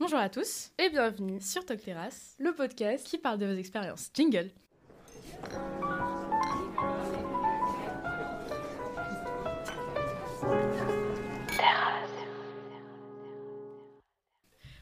[0.00, 0.70] Bonjour à tous.
[0.78, 4.10] Et bienvenue sur Talk Terrace, le podcast qui parle de vos expériences.
[4.14, 4.50] Jingle.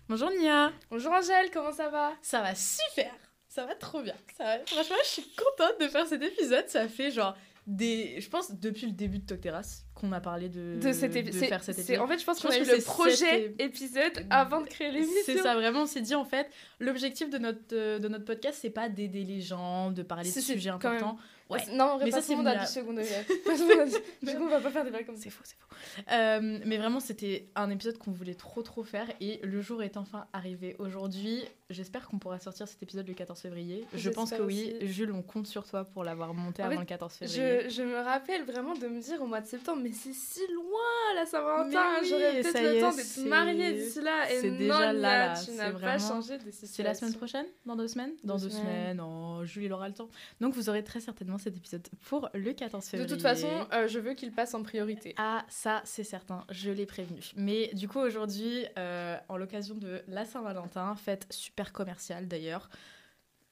[0.09, 0.71] Bonjour Nia.
[0.89, 2.13] Bonjour Angèle, comment ça va?
[2.23, 3.13] Ça va super.
[3.49, 4.67] Ça va trop bien ça va...
[4.67, 7.37] Franchement, je suis contente de faire cet épisode, ça fait genre
[7.69, 8.21] des.
[8.21, 11.31] Je pense depuis le début de Talk Terrace qu'on a parlé de, de, cet de
[11.33, 12.01] faire cet épisode.
[12.01, 15.23] En fait, je pense qu'on a eu le projet épisode avant de créer l'émission.
[15.25, 15.83] C'est ça, vraiment.
[15.83, 16.51] On s'est dit, en fait,
[16.81, 20.41] l'objectif de notre, euh, de notre podcast, c'est pas d'aider les gens, de parler de
[20.41, 21.19] sujets importants.
[21.51, 21.61] Ouais.
[21.73, 23.25] Non, en vrai, mais pas ça, c'est mon avis second degré.
[24.39, 25.23] on va pas faire des blagues comme ça.
[25.25, 25.67] C'est faux, c'est faux.
[26.13, 29.07] Euh, mais vraiment, c'était un épisode qu'on voulait trop, trop faire.
[29.21, 30.77] Et le jour est enfin arrivé.
[30.79, 33.85] Aujourd'hui, J'espère qu'on pourra sortir cet épisode le 14 février.
[33.93, 34.73] Je pense que oui.
[34.79, 34.89] Aussi.
[34.91, 37.69] Jules, on compte sur toi pour l'avoir monté avant le 14 février.
[37.69, 41.15] Je, me rappelle vraiment de me dire au mois de septembre, mais c'est si loin
[41.15, 41.79] la Saint-Valentin.
[41.79, 41.99] Hein.
[42.01, 44.33] Oui, J'aurais peut-être le temps d'être mariée d'ici là.
[44.33, 45.93] Et non, déjà là, tu n'as vraiment...
[45.93, 47.45] pas changé de C'est la semaine prochaine?
[47.67, 48.13] Dans deux semaines?
[48.25, 48.97] Dans deux, semaines.
[48.97, 49.03] semaines.
[49.03, 50.09] Oh, Jules, il aura le temps.
[50.41, 53.07] Donc vous aurez très certainement cet épisode pour le 14 février.
[53.07, 55.15] De toute façon, euh, je veux qu'il passe en priorité.
[55.19, 56.47] Ah, ça, c'est certain.
[56.49, 57.21] Je l'ai prévenu.
[57.37, 62.71] Mais du coup, aujourd'hui, euh, en l'occasion de la Saint-Valentin, fête super super commercial d'ailleurs.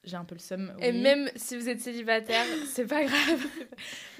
[0.03, 0.73] J'ai un peu le seum.
[0.79, 3.45] Et même si vous êtes célibataire, c'est pas grave.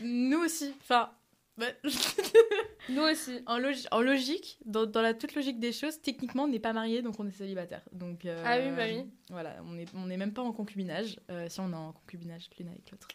[0.02, 0.74] Nous aussi.
[0.82, 1.12] Enfin.
[1.58, 1.68] Bah,
[2.90, 3.40] Nous aussi.
[3.48, 3.58] En,
[4.02, 7.26] logique, dans, dans, la toute logique des choses, techniquement, on n'est pas marié, donc on
[7.26, 7.82] est célibataire.
[7.94, 9.10] Donc, euh, ah oui, bah oui.
[9.30, 11.20] Voilà, on n'est on est même pas en concubinage.
[11.32, 13.08] Euh, si on est en concubinage l'une avec l'autre.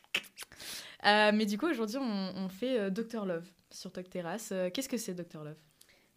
[1.05, 4.53] Euh, mais du coup, aujourd'hui, on, on, fait Doctor Love sur Talk Terrace.
[4.73, 5.59] Qu'est-ce que c'est Doctor Love?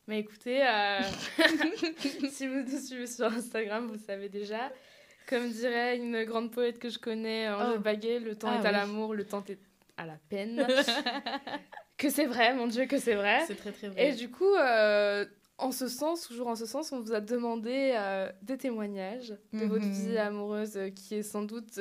[0.08, 1.00] Mais écoutez, euh,
[2.30, 4.72] si vous nous suivez sur Instagram, vous savez déjà.
[5.28, 7.80] Comme dirait une grande poète que je connais, euh, Ange oh.
[7.80, 9.58] Baguet, le temps ah est à l'amour, le temps est
[9.98, 10.67] à la peine.
[11.98, 13.44] que c'est vrai, mon Dieu, que c'est vrai.
[13.48, 14.09] C'est très très vrai.
[14.09, 15.26] Et du coup, euh,
[15.58, 18.00] en ce sens, toujours en ce sens, on vous a demandé
[18.44, 19.70] des témoignages de mhm.
[19.70, 21.80] votre vie amoureuse qui est sans doute.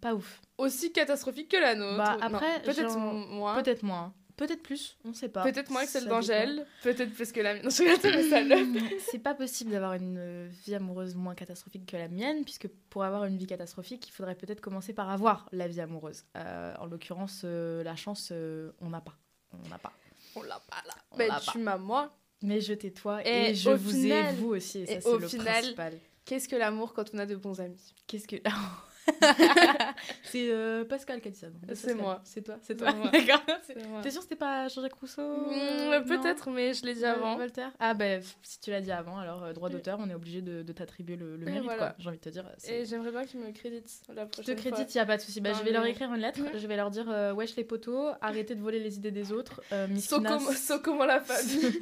[0.00, 0.40] Pas ouf.
[0.56, 1.98] Aussi catastrophique que la nôtre.
[1.98, 3.60] Bah, après, peut-être moins.
[3.60, 4.14] Peut-être moins.
[4.36, 5.42] Peut-être plus, on sait pas.
[5.42, 7.68] Peut-être moins que celle d'Angèle, peut-être plus que la mienne.
[7.72, 8.78] Hmm,
[9.10, 13.04] c'est pas possible d'avoir une euh, vie amoureuse moins catastrophique que la mienne, puisque pour
[13.04, 16.24] avoir une vie catastrophique, il faudrait peut-être commencer par avoir la vie amoureuse.
[16.36, 18.32] Euh, en l'occurrence, euh, la chance,
[18.80, 19.16] on n'a pas.
[19.52, 19.92] On n'a pas.
[20.36, 20.94] On l'a pas là.
[21.18, 22.16] Mais tu m'as moi.
[22.42, 25.18] Mais je t'ai toi et, et je vous ai vous aussi, et ça c'est au
[25.18, 25.98] le final, principal.
[26.24, 27.94] Qu'est-ce que l'amour quand on a de bons amis?
[28.06, 28.36] Qu'est-ce que.
[30.24, 31.48] c'est euh, Pascal qui a dit ça.
[31.74, 32.20] C'est moi.
[32.24, 32.56] C'est toi.
[32.62, 32.92] C'est toi.
[33.12, 33.42] D'accord.
[34.02, 37.36] T'es sûr que c'était pas Jean-Jacques Rousseau mm, euh, Peut-être, mais je l'ai dit avant.
[37.36, 40.42] Voltaire Ah, ben, si tu l'as dit avant, alors euh, droit d'auteur, on est obligé
[40.42, 41.94] de, t'attribuer le, mérite, quoi.
[41.98, 42.44] J'ai envie de te dire.
[42.68, 45.00] Et j'aimerais bien qu'ils me créditent la prochaine je te crédite, fois.
[45.00, 45.40] y a pas de souci.
[45.40, 46.40] Bah, je vais leur écrire une lettre.
[46.54, 49.60] Je vais leur dire euh, Wesh les potos, arrêtez de voler les idées des autres.
[49.72, 51.80] Euh, so, comment la famille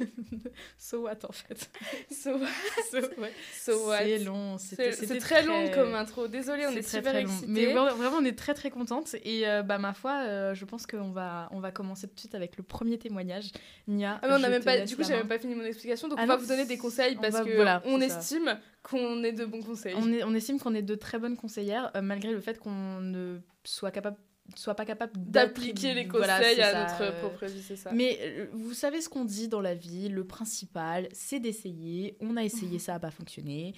[0.77, 1.69] So what, en fait
[2.11, 3.97] So what, so, what.
[3.99, 4.57] C'est long.
[4.57, 6.27] C'est très, très long comme intro.
[6.27, 7.10] Désolée, on est, super
[7.47, 9.15] mais vraiment, on est très très contente.
[9.23, 12.19] Et euh, bah, ma foi, euh, je pense qu'on va, on va commencer tout de
[12.19, 13.51] suite avec le premier témoignage.
[13.87, 16.07] Nia, ah, on a même pas, du coup, j'ai même pas fini mon explication.
[16.07, 19.45] Donc, ah on va vous donner des conseils parce qu'on on estime qu'on est de
[19.45, 19.95] bons conseils.
[19.95, 23.91] On, estime qu'on est de très bonnes conseillères, euh, malgré le fait qu'on ne soit
[23.91, 24.17] capable
[24.55, 27.91] soit pas capable d'appliquer les conseils à notre euh, propre vie, c'est ça.
[27.91, 32.17] Mais euh, vous savez ce qu'on dit dans la vie, le principal, c'est d'essayer.
[32.19, 33.73] On a essayé, ça n'a pas fonctionné.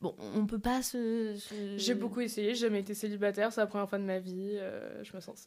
[0.00, 1.36] Bon, on peut pas se...
[1.76, 5.02] J'ai beaucoup essayé, j'ai jamais été célibataire, c'est la première fois de ma vie, euh,
[5.04, 5.44] je me sens...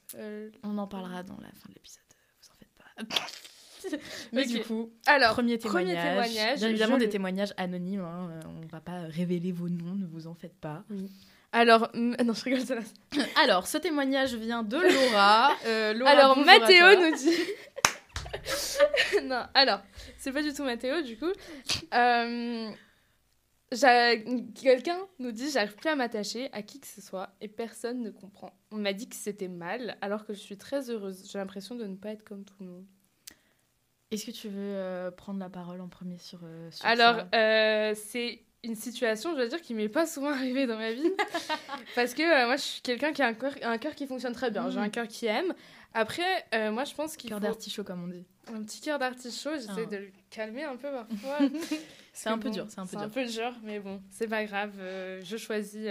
[0.63, 2.03] On en parlera dans la fin de l'épisode,
[2.41, 3.25] vous en faites pas.
[4.33, 5.95] Mais du coup, alors, premier témoignage.
[5.95, 8.01] Premier témoignage bien évidemment, des témoignages anonymes.
[8.01, 10.83] Hein, on va pas révéler vos noms, ne vous en faites pas.
[10.89, 11.11] Oui.
[11.55, 12.75] Alors, non, je ça
[13.41, 15.55] Alors, ce témoignage vient de Laura.
[15.66, 17.38] Euh, alors, Mathéo nous dit.
[19.23, 19.79] non, alors,
[20.17, 21.31] c'est pas du tout Mathéo, du coup.
[21.94, 22.69] Euh,
[24.61, 28.09] quelqu'un nous dit J'arrive plus à m'attacher à qui que ce soit et personne ne
[28.09, 28.51] comprend.
[28.71, 31.23] On m'a dit que c'était mal, alors que je suis très heureuse.
[31.31, 32.85] J'ai l'impression de ne pas être comme tout le monde.
[34.11, 38.75] Est-ce que tu veux euh, prendre la parole en premier sur, sur Alors, c'est une
[38.75, 41.12] situation, je dois dire, qui m'est pas souvent arrivée dans ma vie.
[41.95, 43.33] parce que euh, moi, je suis quelqu'un qui a un
[43.77, 44.69] cœur, qui fonctionne très bien.
[44.69, 44.91] J'ai un mm.
[44.91, 45.53] cœur qui aime.
[45.94, 47.45] Après, euh, moi, je pense qu'il Cœur faut...
[47.45, 48.25] d'artichaut, comme on dit.
[48.53, 49.56] Un petit cœur d'artichaut.
[49.56, 49.89] J'essaie ah.
[49.89, 51.39] de le calmer un peu parfois.
[52.13, 53.06] c'est un peu dur, c'est un peu dur.
[53.06, 54.73] un peu dur, mais bon, c'est pas grave.
[54.77, 55.88] Euh, je choisis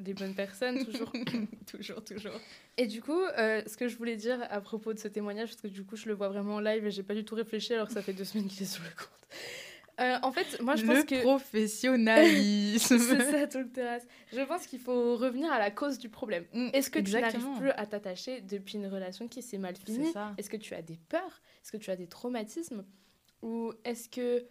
[0.00, 1.12] des bonnes personnes, toujours.
[1.66, 2.40] toujours, toujours.
[2.76, 5.68] Et du coup, ce que je voulais dire à propos de ce témoignage, parce que
[5.68, 7.86] du coup, je le vois vraiment en live et j'ai pas du tout réfléchi alors
[7.86, 9.14] que ça fait deux semaines qu'il est sur le compte.
[10.00, 11.14] Euh, en fait, moi, je pense que.
[11.14, 12.98] Le professionnalisme.
[14.32, 16.44] Je pense qu'il faut revenir à la cause du problème.
[16.72, 20.50] Est-ce que tu n'arrives plus à t'attacher depuis une relation qui s'est mal finie Est-ce
[20.50, 22.84] que tu as des peurs Est-ce que tu as des traumatismes
[23.42, 24.46] Ou est-ce que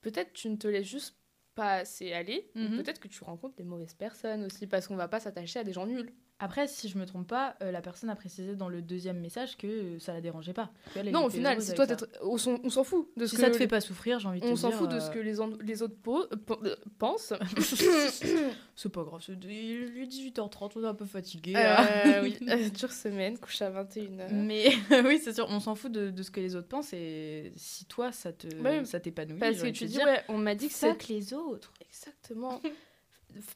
[0.00, 1.16] peut-être tu ne te laisses juste
[1.54, 2.50] pas assez aller.
[2.76, 5.64] Peut-être que tu rencontres des mauvaises personnes aussi, parce qu'on ne va pas s'attacher à
[5.64, 6.12] des gens nuls.
[6.44, 9.56] Après, si je me trompe pas, euh, la personne a précisé dans le deuxième message
[9.56, 10.70] que euh, ça la dérangeait pas.
[10.94, 11.86] elle Non, au final, si toi,
[12.22, 14.44] on s'en fout de ce Si que ça te fait pas souffrir, j'ai envie de
[14.44, 14.60] te on dire.
[14.60, 15.36] s'en fout de ce euh, que les,
[15.66, 17.32] les autres po- euh, pen- pensent.
[18.76, 21.54] C'est pas grave, c'est- il est 18h30, on est un peu fatigué.
[21.56, 24.32] Euh, oui, euh, dure semaine, couche à 21h.
[24.32, 24.70] Mais
[25.04, 27.84] oui, c'est sûr, on s'en fout de, de ce que les autres pensent et si
[27.86, 30.74] toi ça te Ouais, ça t'épanouit, Parce que tu dis, ouais, on m'a dit que
[30.74, 30.90] ça.
[30.90, 31.72] fuck les autres.
[31.88, 32.60] Exactement.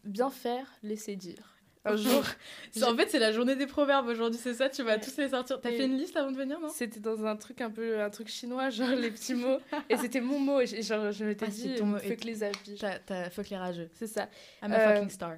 [0.04, 1.54] Bien faire, laisser dire.
[1.84, 2.22] Un jour,
[2.82, 5.00] En fait, c'est la journée des proverbes aujourd'hui, c'est ça Tu vas Ouais.
[5.00, 5.60] tous les sortir.
[5.60, 6.68] T'as fait une liste avant de venir, non?
[6.68, 9.58] C'était dans un truc un peu un truc chinois, genre les petits mots.
[9.88, 10.60] Et c'était mon mot.
[10.60, 11.98] Et genre, je m'étais Ah, dit, ton mot.
[11.98, 12.78] que les habits.
[13.06, 13.88] T'as- fuck les rageux.
[13.94, 14.28] C'est ça.
[14.62, 15.36] I'm a Euh, fucking star.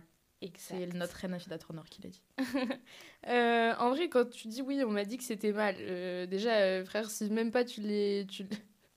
[0.57, 2.23] C'est notre reine Afida Turner qui l'a dit.
[3.29, 5.75] Euh, en vrai, quand tu dis oui, on m'a dit que c'était mal.
[5.79, 8.27] euh, déjà, euh, frère, si même pas tu les.
[8.31, 8.47] Tu...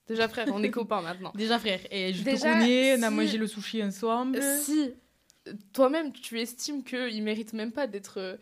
[0.08, 1.30] Déjà, frère, on est copains maintenant.
[1.34, 4.40] Déjà, frère, et je Déjà, te connais, on a mangé le sushi ensemble.
[4.42, 4.90] Si euh,
[5.72, 8.18] toi-même tu estimes qu'ils méritent même pas d'être.
[8.18, 8.36] euh,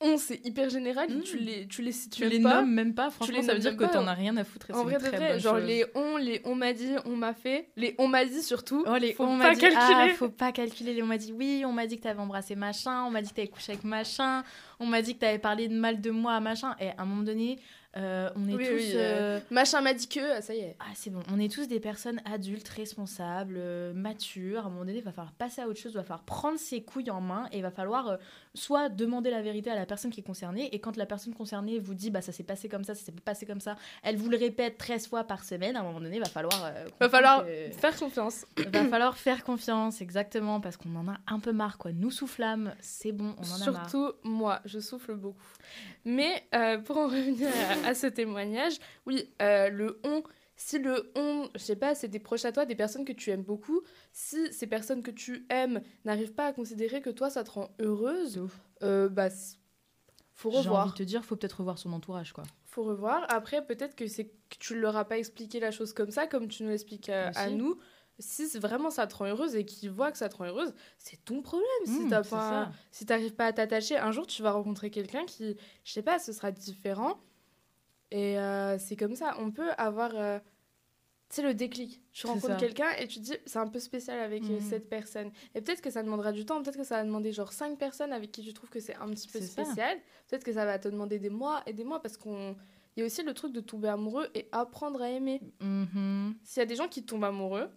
[0.00, 2.56] On, c'est hyper général, tu les, tu les situes tu les pas.
[2.60, 4.68] nommes même pas, franchement, ça veut dire que t'en as rien à foutre.
[4.70, 5.64] et En vrai de vrai, genre chose.
[5.66, 8.84] les on, les on m'a dit, on m'a fait, les on m'a dit surtout.
[8.86, 9.82] Oh, les faut on pas m'a dit, calculer.
[9.96, 10.94] ah, faut pas calculer.
[10.94, 13.30] Les on m'a dit oui, on m'a dit que t'avais embrassé machin, on m'a dit
[13.30, 14.42] que t'avais couché avec machin,
[14.80, 16.74] on m'a dit que t'avais parlé de mal de moi à machin.
[16.80, 17.58] Et à un moment donné,
[17.96, 18.72] euh, on est Oui, tous.
[18.74, 20.76] oui, euh, Machin m'a dit que, ah, ça y est.
[20.80, 24.62] Ah, c'est bon, on est tous des personnes adultes, responsables, euh, matures.
[24.64, 26.58] À un moment donné, il va falloir passer à autre chose, il va falloir prendre
[26.58, 28.16] ses couilles en main et il va falloir euh,
[28.54, 30.68] soit demander la vérité à la personne qui est concernée.
[30.74, 33.12] Et quand la personne concernée vous dit, bah ça s'est passé comme ça, ça s'est
[33.12, 36.16] passé comme ça, elle vous le répète 13 fois par semaine, à un moment donné,
[36.16, 36.64] il va falloir.
[36.64, 38.44] euh, Va falloir que- faire confiance.
[38.72, 41.92] va falloir faire confiance, exactement, parce qu'on en a un peu marre, quoi.
[41.92, 43.88] Nous soufflâmes, c'est bon, on en a marre.
[43.90, 45.38] Surtout moi, je souffle beaucoup.
[46.04, 47.48] Mais euh, pour en revenir
[47.84, 48.74] à, à ce témoignage,
[49.06, 50.22] oui, euh, le on,
[50.56, 53.30] si le on, je sais pas, c'est des proches à toi, des personnes que tu
[53.30, 53.82] aimes beaucoup,
[54.12, 57.70] si ces personnes que tu aimes n'arrivent pas à considérer que toi ça te rend
[57.80, 58.46] heureuse,
[58.82, 59.28] euh, bah
[60.36, 60.86] faut J'ai envie revoir.
[60.88, 62.42] de te dire, faut peut-être revoir son entourage, quoi.
[62.66, 63.24] Faut revoir.
[63.28, 66.48] Après, peut-être que c'est que tu leur as pas expliqué la chose comme ça, comme
[66.48, 67.54] tu nous l'expliques à, à Aussi.
[67.54, 67.78] nous.
[68.20, 71.24] Si vraiment ça te rend heureuse et qu'ils voient que ça te rend heureuse, c'est
[71.24, 71.66] ton problème.
[71.84, 75.56] si Mmh, pas, si t'arrives pas à t'attacher, un jour tu vas rencontrer quelqu'un qui,
[75.84, 77.18] je sais pas, ce sera différent.
[78.10, 79.34] Et euh, c'est comme ça.
[79.40, 80.38] On peut avoir, euh,
[81.28, 82.02] tu sais, le déclic.
[82.12, 84.60] Tu rencontres quelqu'un et tu te dis, c'est un peu spécial avec euh, Mhm.
[84.60, 85.32] cette personne.
[85.56, 88.12] Et peut-être que ça demandera du temps, peut-être que ça va demander genre cinq personnes
[88.12, 89.98] avec qui tu trouves que c'est un petit peu spécial.
[90.28, 92.54] Peut-être que ça va te demander des mois et des mois parce qu'on.
[92.96, 95.40] Il y a aussi le truc de tomber amoureux et apprendre à aimer.
[95.60, 96.36] Mhm.
[96.44, 97.68] S'il y a des gens qui tombent amoureux,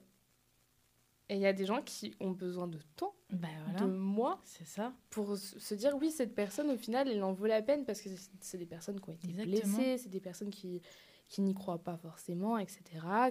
[1.29, 4.65] et il y a des gens qui ont besoin de temps, voilà, de mois, c'est
[4.67, 4.93] ça.
[5.09, 8.09] pour se dire oui, cette personne, au final, elle en vaut la peine parce que
[8.39, 9.77] c'est- des personnes qui ont été Exactement.
[9.77, 10.81] blessées, c'est des personnes qui,
[11.27, 12.81] qui n'y croient pas forcément, etc.,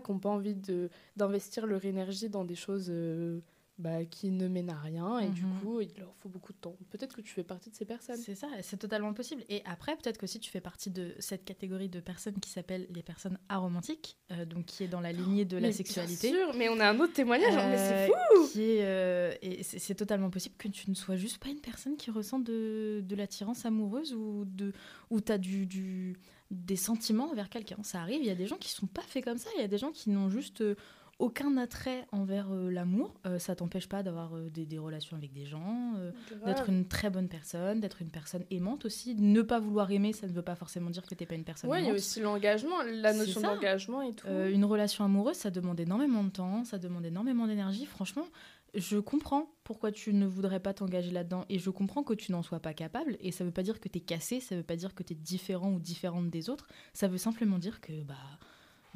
[0.05, 3.41] qui n'ont pas envie de- d'investir leur énergie dans des choses euh,
[3.79, 5.61] bah, qui ne mènent à rien, et du Mhm.
[5.61, 6.77] coup, il leur faut beaucoup de temps.
[6.91, 8.17] Peut-être que tu fais partie de ces personnes.
[8.17, 9.43] C'est ça, c'est totalement possible.
[9.51, 12.87] Et après, peut-être que si tu fais partie de cette catégorie de personnes qui s'appellent
[12.91, 16.31] les personnes aromantiques, euh, donc qui est dans la lignée de la bien sexualité.
[16.31, 19.35] sûr, mais on a un autre témoignage, hein, mais c'est euh, fou qui est, euh,
[19.43, 23.03] et c'est totalement possible que tu ne sois juste pas une personne qui ressent de,
[23.07, 24.73] de l'attirance amoureuse ou, de,
[25.11, 26.17] ou tu as du, du,
[26.51, 27.77] des sentiments envers quelqu'un.
[27.83, 29.65] Ça arrive, il y a des gens qui sont pas faits comme ça, il y
[29.65, 30.63] a des gens qui n'ont juste
[31.19, 33.15] aucun attrait envers euh, l'amour.
[33.27, 35.95] Euh, ça t'empêche pas d'avoir euh, des, des relations avec des gens,
[36.45, 39.15] d'être une très bonne personne, d'être une personne aimante aussi.
[39.15, 41.45] Ne pas vouloir aimer, ça ne veut pas forcément dire que tu n'es pas une
[41.45, 41.99] personne Ouais, il y a aimante.
[41.99, 44.27] aussi l'engagement, la notion d'engagement et tout.
[44.27, 47.87] Une relation amoureuse, ça demande énormément de temps, ça demande énormément d'énergie.
[47.87, 48.27] Franchement,
[48.75, 52.43] je comprends pourquoi tu ne voudrais pas t'engager là-dedans et je comprends que tu n'en
[52.43, 53.17] sois pas capable.
[53.21, 55.15] Et ça veut pas dire que tu es cassé, ça veut pas dire que tu
[55.15, 56.69] es différent ou différente des autres.
[56.93, 58.15] Ça veut simplement dire que, bah,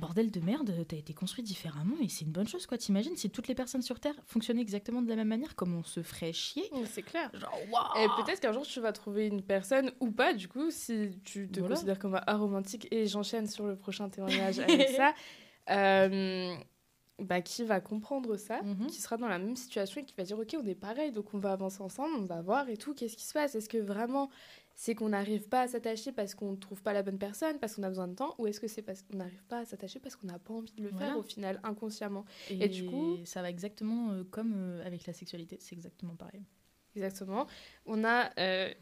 [0.01, 2.77] bordel de merde, t'as été construit différemment et c'est une bonne chose, quoi.
[2.79, 5.85] T'imagines si toutes les personnes sur Terre fonctionnaient exactement de la même manière, comme on
[5.85, 7.31] se ferait chier C'est clair.
[7.35, 11.21] Genre, Et peut-être qu'un jour tu vas trouver une personne ou pas, du coup, si
[11.25, 11.75] tu te Voilà.
[11.77, 15.15] considères comme aromantique, et j'enchaîne sur le prochain témoignage avec ça,
[15.71, 16.55] euh,
[17.19, 18.87] bah, qui va comprendre ça, Mhm.
[18.87, 21.35] qui sera dans la même situation et qui va dire Ok, on est pareil, donc
[21.35, 23.55] on va avancer ensemble, on va voir et tout, qu'est-ce qui se passe?
[23.55, 24.31] Est-ce que vraiment
[24.83, 27.75] c'est qu'on n'arrive pas à s'attacher parce qu'on ne trouve pas la bonne personne, parce
[27.77, 30.01] qu'on a besoin de temps, ou est-ce que c'est parce qu'on n'arrive pas à s'attacher
[30.01, 31.07] parce qu'on n'a pas envie de le Voilà.
[31.09, 35.07] faire au final, inconsciemment Et, Et du coup- ça va exactement euh, comme euh, avec
[35.07, 36.41] la sexualité, c'est exactement pareil.
[36.97, 37.47] Exactement.
[37.87, 38.73] On a euh,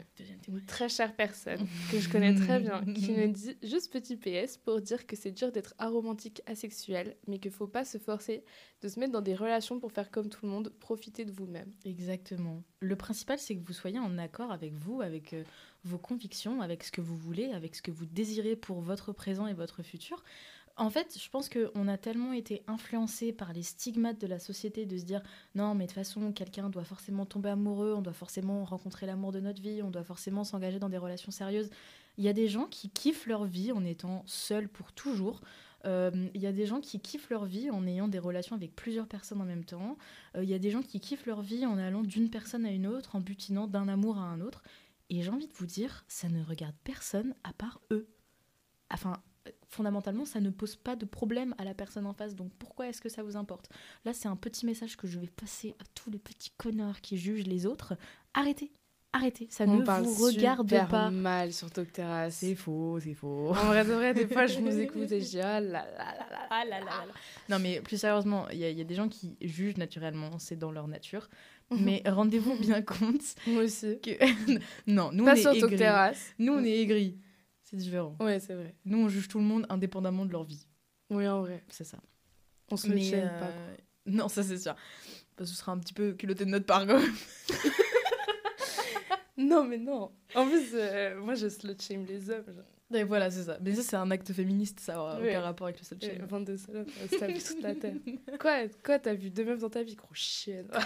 [0.48, 1.60] une très chère personne
[1.92, 5.30] que je connais très bien qui nous dit juste petit PS pour dire que c'est
[5.30, 8.44] dur d'être aromantique asexuel, mais qu'il faut pas se forcer
[8.80, 11.70] de se mettre dans des relations pour faire comme tout le monde, profiter de vous-même.
[11.84, 12.62] Exactement.
[12.80, 15.44] Le principal, c'est que vous soyez en accord avec vous, avec euh,
[15.85, 19.47] vos convictions, avec ce que vous voulez, avec ce que vous désirez pour votre présent
[19.47, 20.25] et votre futur.
[20.76, 24.87] en fait, je pense qu'on a tellement été influencé par les stigmates de la société
[24.87, 25.23] de se dire
[25.54, 29.32] non, mais de toute façon, quelqu'un doit forcément tomber amoureux, on doit forcément rencontrer l'amour
[29.32, 31.70] de notre vie, on doit forcément s'engager dans des relations sérieuses.
[32.16, 35.40] Il y a des gens qui kiffent leur vie en étant seuls pour toujours.
[35.85, 38.75] Euh, il y a des gens qui kiffent leur vie en ayant des relations avec
[38.75, 39.97] plusieurs personnes en même temps.
[40.37, 42.70] Euh, il y a des gens qui kiffent leur vie en allant d'une personne à
[42.73, 44.62] une autre, en butinant d'un amour à un autre.
[45.10, 48.08] Et j'ai envie de vous dire, ça ne regarde personne à part eux.
[48.90, 49.22] Enfin,
[49.68, 52.34] fondamentalement, ça ne pose pas de problème à la personne en face.
[52.34, 53.70] Donc pourquoi est-ce que ça vous importe?
[54.04, 57.18] Là, c'est un petit message que je vais passer à tous les petits connards qui
[57.18, 57.96] jugent les autres.
[58.34, 58.72] Arrêtez.
[59.10, 61.10] Arrêtez, ça ne vous regarde pas.
[61.10, 62.36] mal sur Terrasse.
[62.36, 63.48] C'est faux, c'est faux.
[63.50, 65.86] En vrai, de vrai, des fois, je nous écoute et je dis oh là là
[65.96, 66.14] là
[66.50, 67.04] là là là.
[67.48, 70.70] Non, mais plus sérieusement, il y, y, a des gens qui jugent naturellement, c'est dans
[70.70, 71.28] leur nature.
[71.70, 71.84] Mhm.
[71.84, 73.22] Mais rendez-vous bien compte.
[73.46, 73.98] Moi aussi.
[74.00, 74.10] Que...
[74.86, 76.34] non, nous, pas on est sur Terrasse.
[76.38, 77.18] Nous, on est aigris.
[77.62, 78.16] C'est différent.
[78.20, 78.74] Ouais, c'est vrai.
[78.84, 80.66] Nous, on juge tout le monde indépendamment de leur vie.
[81.10, 81.62] Oui, en vrai.
[81.68, 81.98] C'est ça.
[82.70, 83.40] On se le euh...
[83.40, 83.50] pas.
[84.06, 84.74] Non, ça, c'est sûr.
[85.36, 87.12] Bah, ce sera un petit peu culotté de notre part, quand même.
[89.38, 90.11] Non, mais non.
[90.35, 92.45] En plus, euh, moi, je slut shame les hommes.
[92.92, 93.59] Et voilà, c'est ça.
[93.61, 96.26] Mais ça, c'est un acte féministe, ça n'a aucun rapport avec le slut shame.
[96.26, 97.95] 22 salopes, t'as vu toute la terre.
[98.40, 100.68] quoi, quoi t'as vu deux meufs dans ta vie, gros chienne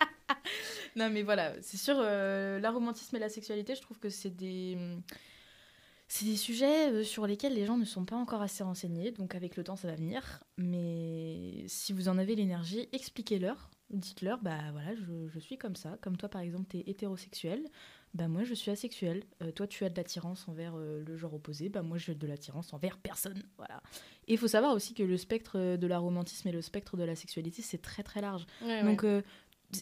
[0.96, 4.78] non, mais voilà, c'est sûr, euh, l'aromantisme et la sexualité, je trouve que c'est des.
[6.10, 9.34] C'est des sujets euh, sur lesquels les gens ne sont pas encore assez renseignés, donc
[9.34, 10.42] avec le temps ça va venir.
[10.56, 15.96] Mais si vous en avez l'énergie, expliquez-leur, dites-leur, bah voilà, je, je, suis comme ça.
[16.00, 17.66] Comme toi par exemple, tu es hétérosexuel,
[18.14, 19.22] bah moi je suis asexuel.
[19.42, 22.72] Euh, toi tu as de l'attirance envers le genre opposé, bah moi j'ai de l'attirance
[22.72, 23.42] envers personne.
[23.56, 23.82] Voilà.
[24.26, 27.16] Et il faut savoir aussi que le spectre de l'aromantisme et le spectre de la
[27.16, 28.46] sexualité c'est très très large.
[28.62, 29.04] donc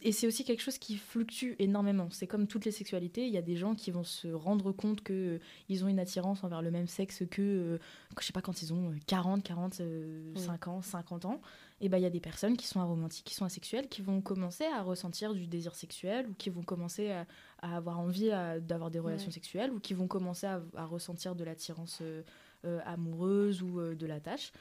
[0.02, 2.08] et c'est aussi quelque chose qui fluctue énormément.
[2.10, 5.02] C'est comme toutes les sexualités, il y a des gens qui vont se rendre compte
[5.02, 7.78] que euh, ils ont une attirance envers le même sexe que, euh,
[8.18, 11.40] je sais pas, quand ils ont 40, 45 ans, 50 ans.
[11.80, 14.22] Et ben il y a des personnes qui sont aromantiques, qui sont asexuelles, qui vont
[14.22, 17.26] commencer à ressentir du désir sexuel ou qui vont commencer à,
[17.60, 18.30] avoir envie
[18.62, 23.94] d'avoir des relations sexuelles ou qui vont commencer à, ressentir de l'attirance euh, amoureuse ou
[23.94, 24.52] de la tâche.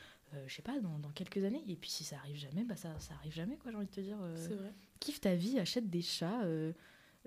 [0.45, 1.63] je sais pas, dans, dans, quelques années.
[1.69, 3.91] Et puis si ça arrive jamais, bah ça, ça arrive jamais, quoi, j'ai envie de
[3.91, 4.17] te dire.
[4.35, 6.41] C'est vrai kiffe ta vie, achète des chats.
[6.43, 6.73] Euh,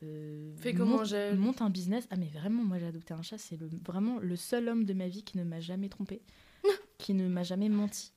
[0.02, 2.06] euh, Fais comment monte, monte un business.
[2.10, 4.94] Ah, mais vraiment, moi j'ai adopté un chat, c'est le, vraiment le seul homme de
[4.94, 6.22] ma vie qui ne m'a jamais trompé,
[6.98, 8.12] qui ne m'a jamais menti,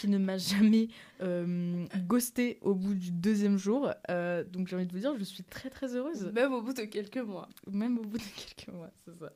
[0.00, 0.88] qui ne m'a jamais
[1.22, 3.92] euh, ghosté au bout du deuxième jour.
[4.10, 6.30] Euh, donc j'ai envie de vous dire, je suis très très heureuse.
[6.34, 7.48] Même au bout de quelques mois.
[7.70, 8.22] Même au bout de
[8.56, 9.32] quelques mois, c'est ça.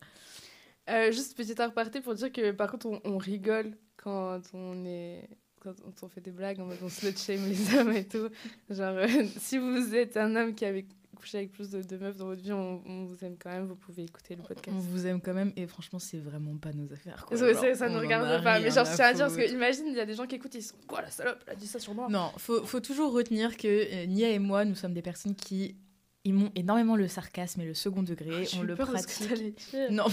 [0.91, 5.29] Euh, juste petite aparté pour dire que par contre on, on rigole quand on est
[5.61, 8.29] quand on fait des blagues, on slut shame les hommes et tout.
[8.71, 12.27] Genre, euh, si vous êtes un homme qui avait couché avec plus de, meufs dans
[12.27, 14.77] votre vie, on, vous aime quand même, vous pouvez écouter le podcast.
[14.77, 17.25] On vous aime quand même, et franchement, c'est vraiment pas nos affaires.
[17.27, 17.37] Quoi.
[17.37, 20.01] ça ne regarde pas, mais genre, je tiens à dire, parce que imagine, il y
[20.01, 21.95] a des gens qui écoutent, ils sont quoi la salope, elle a dit ça sur
[21.95, 22.09] moi.
[22.09, 25.77] Non, faut, faut toujours retenir que euh, Nia et moi, nous sommes des personnes qui
[26.25, 28.47] aimons énormément le sarcasme et le second degré.
[28.59, 29.75] on le pratique.
[29.91, 30.05] Non,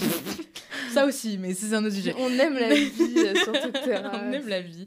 [0.92, 2.14] ça aussi, mais c'est un autre sujet.
[2.18, 4.86] On aime la vie, euh, surtout On aime la vie.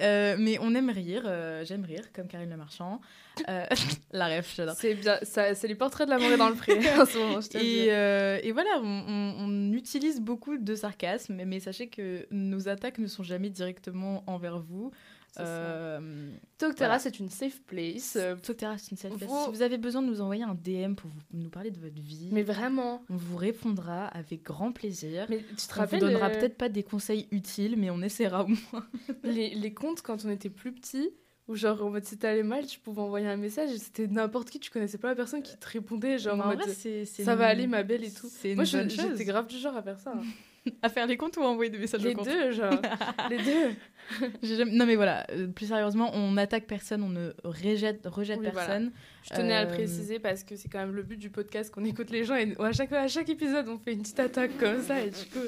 [0.00, 3.00] Euh, mais on aime rire, euh, j'aime rire, comme Karine Le Marchand.
[3.48, 3.66] Euh,
[4.12, 4.74] la ref, j'adore.
[4.76, 7.48] C'est bien, ça, c'est les portraits de l'amour dans le pré en ce moment, je
[7.48, 12.98] te et, et voilà, on, on, utilise beaucoup de sarcasme, mais sachez que nos attaques
[12.98, 14.92] ne sont jamais directement envers vous.
[15.40, 18.18] Euh, Toctera, c'est une safe place.
[18.42, 19.30] Toctera, c'est une safe place.
[19.30, 22.28] Si vous avez besoin de nous envoyer un DM pour nous parler de votre vie,
[22.32, 25.26] mais vraiment, on vous répondra avec grand plaisir.
[25.28, 28.48] Mais tu te on vous donnera peut-être pas des conseils utiles, mais on essaiera au
[28.48, 28.86] moins.
[29.24, 31.10] les, les comptes quand on était plus petit,
[31.48, 34.50] ou genre en mode si t'allais mal, tu pouvais envoyer un message et c'était n'importe
[34.50, 36.62] qui, tu connaissais pas la personne qui te répondait, genre en, mode
[37.04, 38.30] ça va aller ma belle et tout.
[38.54, 40.12] Moi j'étais grave du genre à faire ça.
[40.16, 40.22] Hein.
[40.82, 42.80] à faire les comptes ou à envoyer des messages Les deux, genre.
[43.30, 43.74] les deux.
[44.66, 48.92] Non, mais voilà, euh, plus sérieusement, on n'attaque personne, on ne rejette, rejette personne.
[49.22, 51.72] Je tenais à le euh, préciser parce que c'est quand même le but du podcast
[51.72, 54.58] qu'on écoute les gens et à chaque, à chaque épisode, on fait une petite attaque
[54.58, 55.46] comme ça et du coup.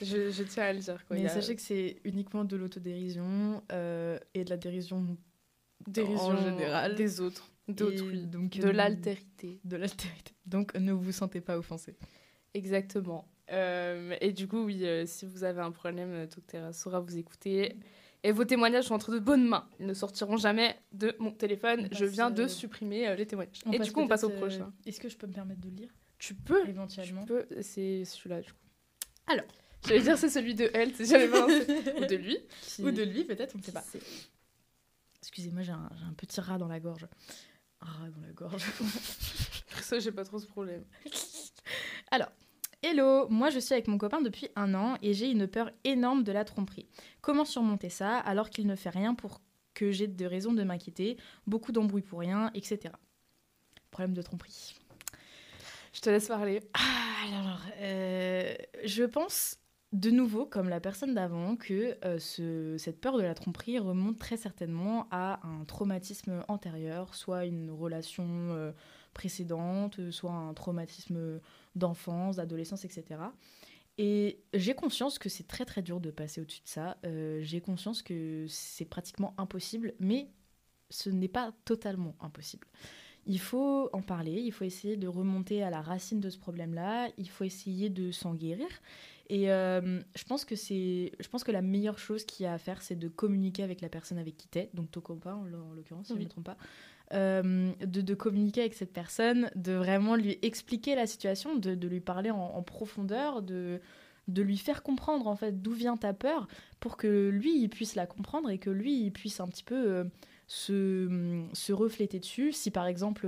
[0.00, 1.04] Je, je, tiens à le dire.
[1.06, 1.16] Quoi.
[1.16, 5.16] Mais sachez que c'est uniquement de l'autodérision euh, et de la dérision,
[5.88, 9.60] dérision en général des autres, d'autrui, donc de l'altérité.
[9.64, 10.34] De l'altérité.
[10.46, 11.96] Donc ne vous sentez pas offensé.
[12.54, 13.26] Exactement.
[13.50, 17.16] Euh, et du coup, oui, euh, si vous avez un problème, euh, Toctera saura vous
[17.16, 17.76] écouter.
[18.24, 19.68] Et vos témoignages sont entre de bonnes mains.
[19.78, 21.88] Ils ne sortiront jamais de mon téléphone.
[21.92, 23.60] Je viens de supprimer les témoignages.
[23.72, 24.72] et du coup, on passe au prochain.
[24.86, 25.90] Est-ce que je peux me permettre de le lire?
[26.18, 26.68] Tu peux.
[26.68, 27.22] Éventuellement.
[27.22, 27.46] Tu peux.
[27.62, 28.58] C'est celui-là, du coup.
[29.26, 29.46] Alors.
[29.86, 32.36] J'allais dire c'est celui de elle, c'est jamais Ou de lui.
[32.80, 33.84] Ou de lui, peut-être, on ne sait pas.
[35.20, 37.06] Excusez-moi, j'ai un, un, petit rat dans la gorge.
[37.80, 38.62] Un rat dans la gorge.
[39.80, 40.84] Ça, j'ai pas trop ce problème.
[42.10, 42.28] Alors,
[42.80, 46.22] Hello, moi je suis avec mon copain depuis un an et j'ai une peur énorme
[46.22, 46.86] de la tromperie.
[47.20, 49.40] Comment surmonter ça alors qu'il ne fait rien pour
[49.74, 51.16] que j'ai de raisons de m'inquiéter,
[51.48, 52.94] beaucoup d'embrouilles pour rien, etc.
[53.90, 54.76] Problème de tromperie.
[55.92, 56.60] Je te laisse parler.
[56.74, 58.54] Ah, alors, euh,
[58.84, 59.58] je pense
[59.92, 64.18] de nouveau, comme la personne d'avant, que euh, ce, cette peur de la tromperie remonte
[64.18, 68.72] très certainement à un traumatisme antérieur, soit une relation euh,
[69.14, 71.40] précédente, soit un traumatisme
[71.78, 73.20] d'enfance, d'adolescence, etc.
[73.98, 76.96] Et j'ai conscience que c'est très très dur de passer au-dessus de ça.
[77.04, 80.28] Euh, j'ai conscience que c'est pratiquement impossible, mais
[80.88, 82.68] ce n'est pas totalement impossible.
[83.26, 87.10] Il faut en parler, il faut essayer de remonter à la racine de ce problème-là,
[87.18, 88.68] il faut essayer de s'en guérir.
[89.28, 92.54] Et euh, je pense que c'est, je pense que la meilleure chose qu'il y a
[92.54, 95.44] à faire, c'est de communiquer avec la personne avec qui t'es, donc ton copain en
[95.74, 96.56] l'occurrence, si je ne me trompe pas,
[97.14, 102.30] euh, de, communiquer avec cette personne, de vraiment lui expliquer la situation, de, lui parler
[102.30, 103.80] en, profondeur, de,
[104.28, 106.48] lui faire comprendre en fait d'où vient ta peur,
[106.80, 109.90] pour que lui il puisse la comprendre et que lui il puisse un petit peu
[109.90, 110.04] euh,
[110.48, 112.52] se, se, refléter dessus.
[112.52, 113.26] Si par exemple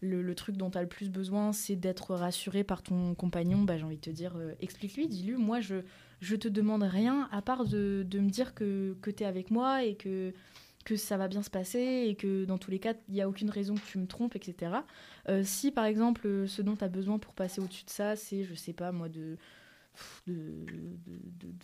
[0.00, 3.62] le, le truc dont tu as le plus besoin c'est d'être rassuré par ton compagnon,
[3.62, 5.76] bah, j'ai envie de te dire euh, explique-lui, dis-lui, moi je,
[6.20, 9.50] je te demande rien à part de, de me dire que, que tu es avec
[9.50, 10.32] moi et que
[10.86, 13.28] que ça va bien se passer et que dans tous les cas, il n'y a
[13.28, 14.72] aucune raison que tu me trompes, etc.
[15.28, 18.44] Euh, si par exemple, ce dont tu as besoin pour passer au-dessus de ça, c'est,
[18.44, 19.36] je sais pas moi, de,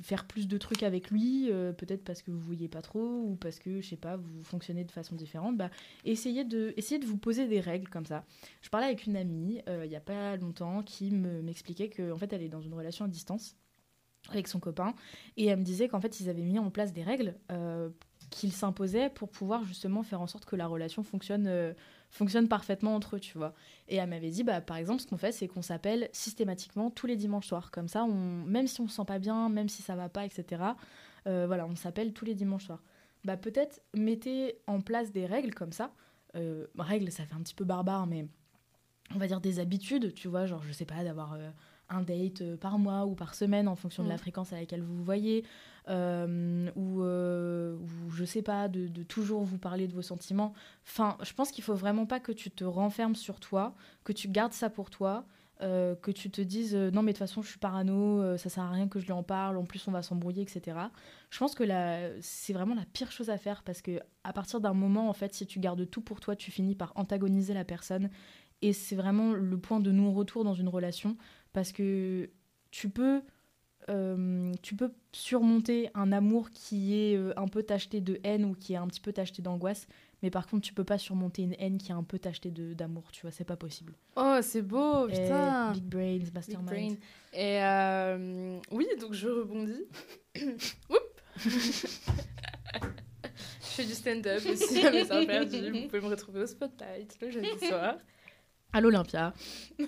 [0.03, 3.23] faire plus de trucs avec lui, euh, peut-être parce que vous ne voyez pas trop
[3.23, 5.71] ou parce que, je sais pas, vous fonctionnez de façon différente, bah,
[6.05, 8.25] essayez, de, essayez de vous poser des règles comme ça.
[8.61, 12.33] Je parlais avec une amie euh, il n'y a pas longtemps qui m'expliquait qu'en fait,
[12.33, 13.57] elle est dans une relation à distance
[14.31, 14.95] avec son copain
[15.37, 17.91] et elle me disait qu'en fait, ils avaient mis en place des règles euh,
[18.33, 21.73] qu'il s'imposait pour pouvoir justement faire en sorte que la relation fonctionne, euh,
[22.11, 23.55] fonctionne parfaitement entre eux, tu vois.
[23.89, 27.07] Et elle m'avait dit, bah, par exemple, ce qu'on fait, c'est qu'on s'appelle systématiquement tous
[27.07, 27.71] les dimanches soirs.
[27.71, 30.25] Comme ça, on, même si on se sent pas bien, même si ça va pas,
[30.25, 30.63] etc.,
[31.29, 32.83] euh, voilà, on s'appelle tous les dimanches soirs.
[33.25, 35.93] Bah, peut-être mettez en place des règles comme ça.
[36.35, 38.27] Euh, règles, ça fait un petit peu barbare, mais
[39.15, 41.37] on va dire des habitudes, tu vois, genre, je sais pas, d'avoir
[41.95, 44.07] un date par mois ou par semaine en fonction mmh.
[44.07, 45.45] de la fréquence à laquelle vous vous voyez,
[45.89, 50.53] euh, ou, euh, ou, je sais pas, de, de, toujours vous parler de vos sentiments.
[50.87, 53.75] Enfin, je pense qu'il faut vraiment pas que tu te renfermes sur toi,
[54.05, 55.25] que tu gardes ça pour toi.
[55.63, 58.37] Euh, que tu te dises euh, non mais de toute façon je suis parano, euh,
[58.37, 60.77] ça sert à rien que je lui en parle, en plus on va s'embrouiller, etc.
[61.31, 61.63] Je pense que
[62.21, 65.35] c'est vraiment la pire chose à faire parce que à partir d'un moment en fait
[65.35, 68.11] si tu gardes tout pour toi tu finis par antagoniser la personne
[68.61, 71.17] et c'est vraiment le point de non-retour dans une relation
[71.53, 72.31] parce que
[72.71, 73.23] tu peux
[73.89, 78.55] euh, tu peux surmonter un amour qui est euh, un peu tacheté de haine ou
[78.55, 79.89] qui est un petit peu tacheté d'angoisse,
[80.23, 83.11] mais par contre, tu peux pas surmonter une haine qui est un peu tachetée d'amour,
[83.11, 83.95] tu vois, c'est pas possible.
[84.15, 85.73] Oh, c'est beau, putain!
[85.73, 86.71] big brains, mastermind.
[86.71, 86.97] Big brain.
[87.33, 89.85] Et euh, oui, donc je rebondis.
[90.91, 91.01] Oups!
[91.45, 91.49] je
[93.63, 95.73] fais du stand-up aussi à mes heures perdues.
[95.73, 97.97] Vous pouvez me retrouver au Spotlight le jeudi soir.
[98.73, 99.35] À l'Olympia.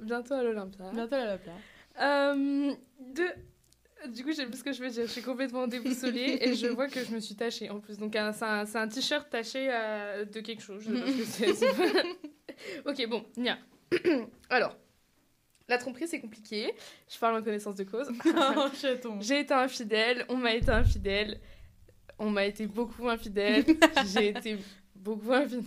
[0.00, 0.90] Bientôt à l'Olympia.
[0.92, 1.52] Bientôt à l'Olympia.
[2.00, 3.24] Euh, de...
[4.10, 5.06] Du coup, je sais plus ce que je veux dire.
[5.06, 7.98] Je suis complètement déboussolée et je vois que je me suis tachée en plus.
[7.98, 10.84] Donc, c'est un, un t-shirt taché euh, de quelque chose.
[12.86, 13.58] ok, bon, Nia.
[14.50, 14.76] Alors,
[15.70, 16.74] la tromperie, c'est compliqué.
[17.08, 18.10] Je parle en connaissance de cause.
[19.20, 21.40] J'ai été infidèle, on m'a été infidèle,
[22.18, 23.64] on m'a été beaucoup infidèle,
[24.12, 24.58] j'ai été
[24.94, 25.64] beaucoup infidèle.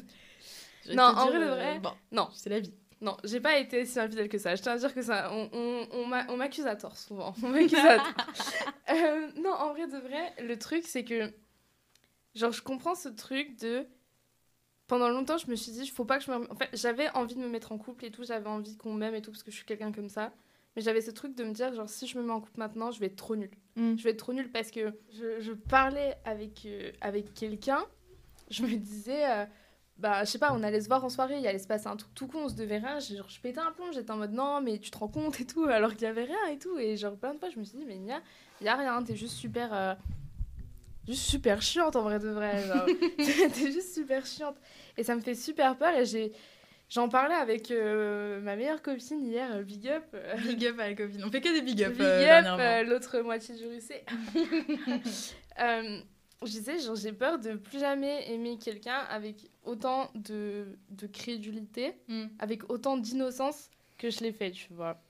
[0.94, 2.28] Non, en vrai, euh, vrai, bon, non.
[2.34, 2.74] C'est la vie.
[3.04, 4.56] Non, j'ai pas été si infidèle que ça.
[4.56, 7.36] Je tiens à dire que ça, on, on, on m'accuse à tort souvent.
[7.44, 8.14] On m'accuse à tort.
[8.92, 11.30] euh, non, en vrai de vrai, le truc c'est que,
[12.34, 13.86] genre, je comprends ce truc de.
[14.88, 16.50] Pendant longtemps, je me suis dit, il faut pas que je me.
[16.50, 19.16] En fait, j'avais envie de me mettre en couple et tout, j'avais envie qu'on m'aime
[19.16, 20.32] et tout, parce que je suis quelqu'un comme ça.
[20.78, 22.90] Mais j'avais ce truc de me dire, genre, si je me mets en couple maintenant,
[22.90, 23.52] je vais être trop nulle.
[23.76, 23.98] Mm.
[23.98, 27.84] Je vais être trop nulle parce que je, je parlais avec, euh, avec quelqu'un,
[28.50, 29.30] je me disais.
[29.30, 29.46] Euh,
[29.98, 31.96] bah, je sais pas, on allait se voir en soirée, il allait se passer un
[31.96, 33.00] truc tout con, on se devait rien.
[33.00, 35.46] Genre, je pétais un plomb, j'étais en mode non, mais tu te rends compte et
[35.46, 36.78] tout, alors qu'il y avait rien et tout.
[36.80, 38.22] Et genre, plein de fois, je me suis dit, mais il y a,
[38.62, 39.74] y a rien, t'es juste super.
[39.74, 39.94] Euh,
[41.08, 42.64] juste super chiante en vrai de vrai.
[43.18, 44.58] t'es juste super chiante.
[44.98, 46.32] Et ça me fait super peur et j'ai.
[46.90, 50.04] J'en parlais avec euh, ma meilleure copine hier, euh, Big Up.
[50.46, 51.24] Big Up à la copine.
[51.24, 51.94] On fait que des Big Up.
[51.94, 54.04] Big Up, l'autre moitié du Russet.
[56.46, 61.94] je disais, genre, j'ai peur de plus jamais aimer quelqu'un avec autant de, de crédulité,
[62.08, 62.26] mm.
[62.40, 65.02] avec autant d'innocence que je l'ai fait, tu vois.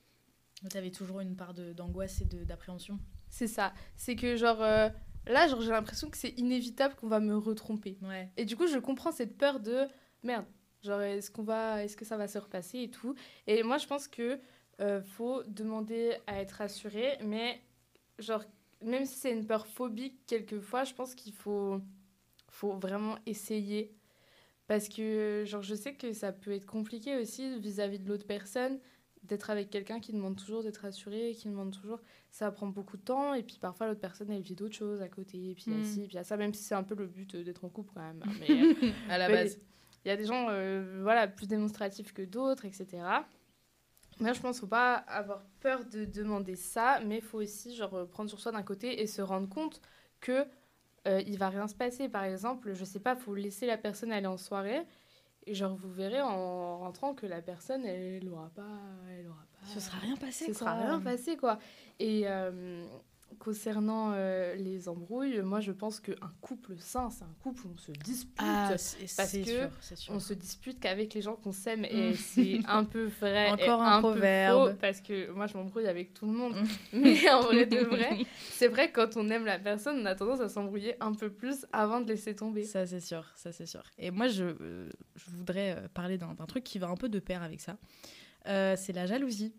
[0.70, 3.00] Tu avais toujours une part d'angoisse et d'appréhension.
[3.30, 3.74] C'est ça.
[3.96, 4.90] C'est que, genre, euh,
[5.28, 7.98] là, genre, j'ai l'impression que c'est inévitable qu'on va me retromper.
[8.02, 8.30] Ouais.
[8.38, 9.88] Et du coup, je comprends cette peur de
[10.24, 10.46] merde.
[10.84, 13.16] Genre, est-ce qu'on va, est-ce que ça va se repasser et tout.
[13.48, 14.40] Et moi, je pense que
[14.82, 17.62] euh, faut demander à être rassuré, mais
[18.20, 18.44] genre,
[18.84, 21.82] même si c'est une peur phobique, quelquefois, je pense qu'il faut,
[22.50, 23.96] faut vraiment essayer.
[24.68, 28.80] Parce que, genre, je sais que ça peut être compliqué aussi vis-à-vis de l'autre personne
[29.24, 32.00] d'être avec quelqu'un qui demande toujours d'être rassuré, qui demande toujours.
[32.30, 35.08] Ça prend beaucoup de temps, et puis parfois l'autre personne, elle vit d'autres choses à
[35.08, 36.08] côté, et puis il y a mm.
[36.08, 38.22] puis a ça, même si c'est un peu le but d'être en couple quand même.
[38.26, 39.60] Hein, mais, à la base.
[40.06, 42.86] Il y a des gens euh, voilà, plus démonstratifs que d'autres, etc.
[44.20, 47.40] Moi, je pense qu'il ne faut pas avoir peur de demander ça, mais il faut
[47.40, 49.82] aussi genre, prendre sur soi d'un côté et se rendre compte
[50.20, 50.46] que
[51.08, 52.10] euh, il va rien se passer.
[52.10, 54.82] Par exemple, je sais pas, faut laisser la personne aller en soirée.
[55.46, 59.68] Et genre, vous verrez en rentrant que la personne, elle n'aura pas, elle aura pas.
[59.68, 61.60] Ce sera rien passé, Ce sera rien passé, quoi.
[62.00, 62.86] Et, euh,
[63.40, 67.78] concernant euh, les embrouilles, moi je pense qu'un couple sain, c'est un couple où on
[67.78, 68.34] se dispute.
[68.38, 72.16] Ah, parce que sûr, on se dispute qu'avec les gens qu'on s'aime et mm.
[72.16, 73.52] c'est un peu vrai.
[73.52, 74.72] Encore un, proverbe.
[74.72, 76.56] faux parce que moi je m'embrouille avec tout le monde.
[76.56, 76.68] Mm.
[77.00, 78.20] Mais en vrai de vrai,
[78.50, 81.30] c'est vrai que quand on aime la personne, on a tendance à s'embrouiller un peu
[81.32, 82.64] plus avant de laisser tomber.
[82.64, 83.84] Ça c'est sûr, ça c'est sûr.
[83.98, 87.20] Et moi je, euh, je voudrais euh, parler d'un truc qui va un peu de
[87.20, 87.78] pair avec ça.
[88.46, 89.54] c'est la jalousie.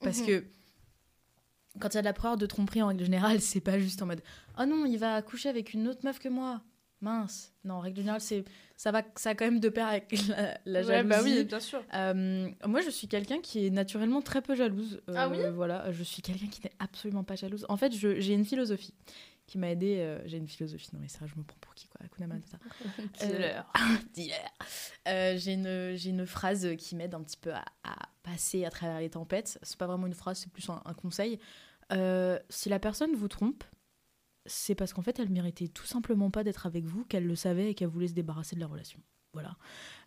[0.00, 0.26] Parce mhm.
[0.26, 0.44] que
[1.80, 4.02] quand il y a de la peur de tromperie en règle générale, c'est pas juste
[4.02, 4.22] en mode
[4.58, 6.62] oh non, il va coucher avec une autre meuf que moi.
[7.00, 7.52] Mince.
[7.64, 8.44] Non, en règle générale, c'est
[8.76, 11.08] ça va ça a quand même de pair avec la, la ouais, jalousie.
[11.08, 11.82] bah oui, bien sûr.
[11.92, 15.02] Euh, moi, je suis quelqu'un qui est naturellement très peu jalouse.
[15.10, 15.38] Euh, ah oui?
[15.52, 17.66] Voilà, je suis quelqu'un qui n'est absolument pas jalouse.
[17.68, 18.94] En fait, j'ai une philosophie
[19.46, 19.98] qui m'a aidé.
[19.98, 22.58] Euh, j'ai une philosophie, non mais ça, je me prends pour qui quoi Akuna ça.
[23.26, 23.72] Dealer.
[24.14, 25.38] Dealer.
[25.38, 29.10] j'ai une, une phrase qui m'aide un petit peu à, à, passer à travers les
[29.10, 29.58] tempêtes.
[29.62, 31.38] C'est pas vraiment une phrase, c'est plus un, un conseil.
[31.92, 33.64] Euh, si la personne vous trompe,
[34.46, 37.70] c'est parce qu'en fait, elle méritait tout simplement pas d'être avec vous, qu'elle le savait
[37.70, 39.00] et qu'elle voulait se débarrasser de la relation.
[39.34, 39.56] Voilà.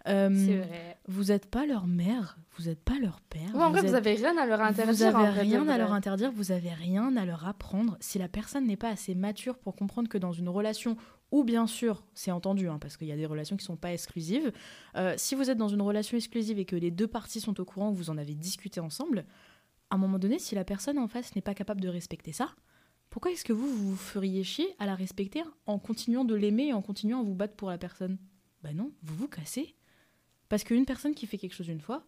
[0.07, 0.97] Euh, vrai.
[1.07, 3.49] Vous n'êtes pas leur mère, vous n'êtes pas leur père.
[3.61, 4.93] en vous avez rien à leur interdire.
[4.93, 7.97] Vous avez rien à leur interdire, vous avez rien à leur apprendre.
[7.99, 10.95] Si la personne n'est pas assez mature pour comprendre que dans une relation,
[11.31, 13.75] ou bien sûr, c'est entendu, hein, parce qu'il y a des relations qui ne sont
[13.75, 14.51] pas exclusives,
[14.95, 17.65] euh, si vous êtes dans une relation exclusive et que les deux parties sont au
[17.65, 19.25] courant, vous en avez discuté ensemble,
[19.89, 22.49] à un moment donné, si la personne en face n'est pas capable de respecter ça,
[23.09, 26.73] pourquoi est-ce que vous, vous feriez chier à la respecter en continuant de l'aimer et
[26.73, 28.17] en continuant à vous battre pour la personne?
[28.63, 29.75] Ben non, vous vous cassez.
[30.49, 32.05] Parce qu'une personne qui fait quelque chose une fois,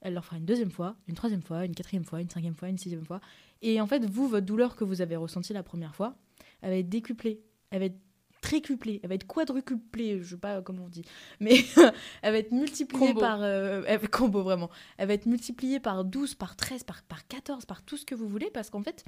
[0.00, 2.68] elle leur fera une deuxième fois, une troisième fois, une quatrième fois, une cinquième fois,
[2.68, 3.20] une sixième fois.
[3.62, 6.14] Et en fait, vous, votre douleur que vous avez ressentie la première fois,
[6.62, 7.98] elle va être décuplée, elle va être
[8.40, 11.04] tricuplée, elle va être quadruplée, je sais pas comment on dit,
[11.40, 11.56] mais
[12.22, 14.70] elle va être multipliée par euh, combo vraiment.
[14.96, 18.14] Elle va être multipliée par 12, par 13, par, par 14, par tout ce que
[18.14, 19.04] vous voulez parce qu'en fait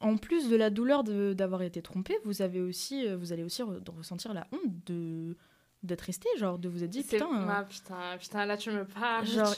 [0.00, 3.62] en plus de la douleur d'avoir été trompé, vous avez aussi euh, vous allez aussi
[3.62, 5.36] ressentir la honte de
[5.82, 9.26] d'être resté genre de vous être dit putain, ah, putain putain là tu me parles
[9.26, 9.54] genre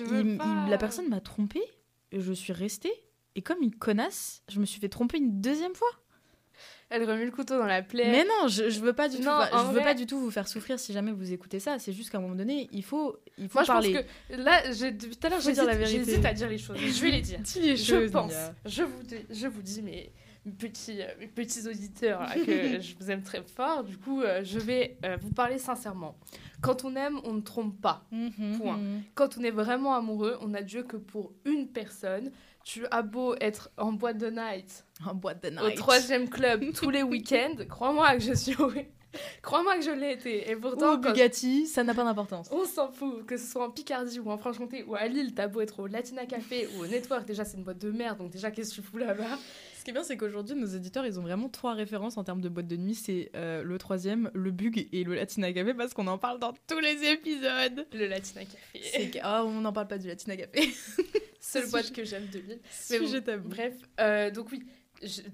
[0.68, 1.60] la personne m'a trompé
[2.12, 2.92] je suis restée
[3.34, 5.90] et comme une connasse je me suis fait tromper une deuxième fois
[6.90, 8.10] elle remue le couteau dans la plaie.
[8.10, 9.22] Mais non, je, je veux pas du tout.
[9.22, 11.78] je veux pas du tout vous faire souffrir si jamais vous écoutez ça.
[11.78, 13.92] C'est juste qu'à un moment donné, il faut, il faut Moi, parler.
[13.92, 14.06] Je pense
[14.38, 16.76] que là, depuis tout à l'heure, j'hésite à dire les choses.
[16.78, 17.38] Je vais les dire.
[17.42, 18.34] Dis les je pense.
[18.64, 20.12] Je vous, je vous dis, mais
[20.52, 23.84] petits, mes petits auditeurs que je vous aime très fort.
[23.84, 26.16] Du coup, euh, je vais euh, vous parler sincèrement.
[26.60, 28.04] Quand on aime, on ne trompe pas.
[28.10, 28.76] Mhm, Point.
[28.78, 29.02] Mhm.
[29.14, 32.30] Quand on est vraiment amoureux, on n'a Dieu que pour une personne.
[32.64, 36.64] Tu as beau être en boîte de night, en boîte de night, au troisième club
[36.74, 38.56] tous les week-ends, crois-moi que je suis
[39.42, 40.50] Crois-moi que je l'ai été.
[40.50, 42.48] Et pourtant, ou Bugatti, ça n'a pas d'importance.
[42.50, 43.24] On s'en fout.
[43.26, 45.86] Que ce soit en Picardie ou en Franche-Comté ou à Lille, t'as beau être au
[45.86, 48.76] Latina Café ou au Network, déjà c'est une boîte de merde, donc déjà qu'est-ce que
[48.76, 49.38] tu fous là-bas?
[49.84, 52.40] Ce qui est bien, c'est qu'aujourd'hui, nos éditeurs, ils ont vraiment trois références en termes
[52.40, 52.94] de boîte de nuit.
[52.94, 56.54] C'est euh, le troisième, le Bug et le Latina Café, parce qu'on en parle dans
[56.66, 57.86] tous les épisodes.
[57.92, 59.20] Le Latina Café.
[59.22, 60.70] Oh, on n'en parle pas du Latina Café.
[61.38, 62.60] Seule boîte que j'aime de Lille.
[62.92, 63.42] Mais je t'aime.
[63.42, 64.64] Bref, euh, donc oui,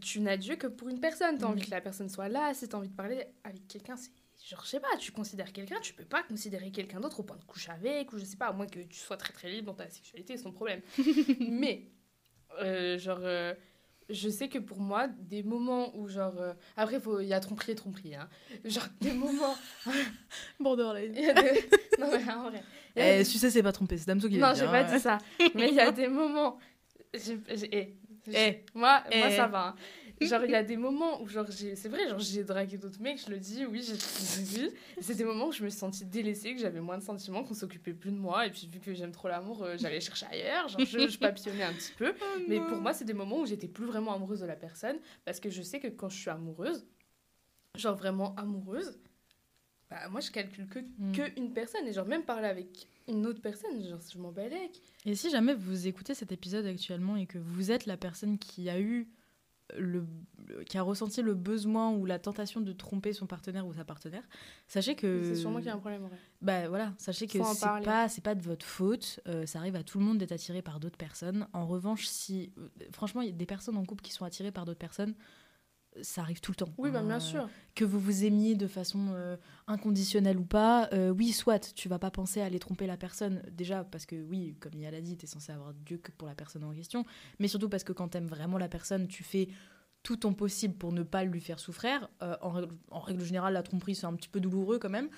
[0.00, 1.38] tu n'as Dieu que pour une personne.
[1.38, 1.66] Tu as envie mm.
[1.66, 2.52] que la personne soit là.
[2.52, 4.10] Si tu as envie de parler avec quelqu'un, c'est
[4.48, 7.36] genre, je sais pas, tu considères quelqu'un, tu peux pas considérer quelqu'un d'autre au point
[7.36, 9.66] de coucher avec, ou je sais pas, à moins que tu sois très très libre
[9.66, 10.80] dans ta sexualité, c'est ton problème.
[11.40, 11.92] Mais,
[12.58, 13.54] euh, genre, euh,
[14.10, 16.34] je sais que pour moi, des moments où, genre,
[16.76, 18.28] après, il y a tromperie et tromperie, hein.
[18.64, 19.56] Genre, des moments.
[20.60, 21.12] Borderline.
[21.98, 22.62] non, mais en vrai.
[22.96, 25.18] Eh, sais, c'est pas trompé, c'est Damso qui Non, j'ai pas dit ça.
[25.54, 26.58] Mais il y a des moments.
[27.12, 27.96] Eh,
[28.32, 29.68] eh, moi, moi, ça va.
[29.68, 29.74] Hein.
[30.20, 33.24] Genre, il y a des moments où, genre, c'est vrai, genre, j'ai dragué d'autres mecs,
[33.24, 33.96] je le dis, oui, j'ai.
[35.00, 37.54] C'est des moments où je me suis sentie délaissée, que j'avais moins de sentiments, qu'on
[37.54, 38.46] s'occupait plus de moi.
[38.46, 40.68] Et puis, vu que j'aime trop l'amour, euh, j'allais chercher ailleurs.
[40.68, 42.12] Genre, je, je papillonnais un petit peu.
[42.22, 44.98] Oh mais pour moi, c'est des moments où j'étais plus vraiment amoureuse de la personne.
[45.24, 46.84] Parce que je sais que quand je suis amoureuse,
[47.76, 48.98] genre vraiment amoureuse,
[49.88, 51.12] bah, moi, je calcule que, mm.
[51.12, 51.86] que une personne.
[51.86, 54.80] Et genre, même parler avec une autre personne, genre, je m'en balèque.
[55.06, 58.68] Et si jamais vous écoutez cet épisode actuellement et que vous êtes la personne qui
[58.68, 59.08] a eu
[59.78, 60.06] le,
[60.66, 64.22] qui a ressenti le besoin ou la tentation de tromper son partenaire ou sa partenaire,
[64.66, 66.04] sachez que c'est sûrement qu'il y a un problème.
[66.04, 66.18] Ouais.
[66.40, 69.20] Bah voilà, sachez que c'est pas c'est pas de votre faute.
[69.28, 71.46] Euh, ça arrive à tout le monde d'être attiré par d'autres personnes.
[71.52, 74.52] En revanche, si euh, franchement il y a des personnes en couple qui sont attirées
[74.52, 75.14] par d'autres personnes,
[76.02, 76.72] ça arrive tout le temps.
[76.78, 77.48] Oui, bah, bien euh, sûr.
[77.74, 79.36] Que vous vous aimiez de façon euh,
[79.66, 83.42] inconditionnelle ou pas, euh, oui, soit, tu vas pas penser à aller tromper la personne,
[83.52, 86.28] déjà parce que, oui, comme il l'a dit, tu es censé avoir Dieu que pour
[86.28, 87.04] la personne en question,
[87.38, 89.48] mais surtout parce que quand tu aimes vraiment la personne, tu fais
[90.02, 92.08] tout ton possible pour ne pas lui faire souffrir.
[92.20, 95.08] en, règle, en, règle, générale, la tromperie, c'est un petit peu douloureux quand même.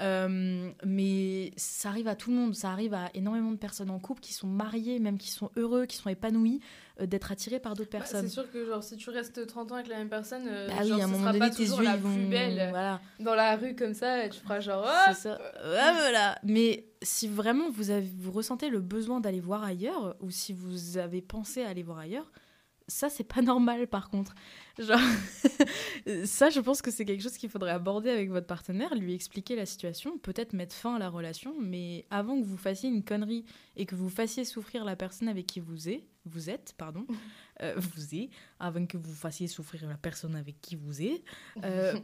[0.00, 3.98] Euh, mais ça arrive à tout le monde, ça arrive à énormément de personnes en
[3.98, 6.60] couple qui sont mariées, même qui sont heureux, qui sont épanouis,
[7.00, 8.22] euh, d'être attirés par d'autres bah, personnes.
[8.22, 10.74] c'est sûr que genre, si tu restes 30 ans avec la même personne, euh, bah
[10.82, 12.14] oui, à un moment donné, tes yeux la vont...
[12.14, 13.00] plus belle voilà.
[13.18, 14.86] dans la rue comme ça, et tu feras genre...
[15.14, 15.38] Ça.
[15.62, 16.38] voilà.
[16.44, 20.96] Mais si vraiment vous, avez, vous ressentez le besoin d'aller voir ailleurs, ou si vous
[20.96, 22.30] avez pensé à aller voir ailleurs,
[22.90, 24.34] ça, c'est pas normal par contre.
[24.78, 24.98] Genre,
[26.24, 29.56] ça, je pense que c'est quelque chose qu'il faudrait aborder avec votre partenaire, lui expliquer
[29.56, 33.44] la situation, peut-être mettre fin à la relation, mais avant que vous fassiez une connerie
[33.76, 37.06] et que vous fassiez souffrir la personne avec qui vous êtes, vous êtes, pardon,
[37.62, 41.22] euh, vous êtes, avant que vous fassiez souffrir la personne avec qui vous êtes,
[41.64, 41.94] euh,